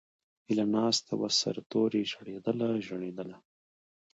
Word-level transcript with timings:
ھیلہ 0.45 0.65
ناستہ 0.73 1.13
وہ 1.19 1.29
سر 1.39 1.55
توریی 1.69 2.03
ژڑیدلہ، 2.11 2.69
ژڑیدلہ 2.85 3.37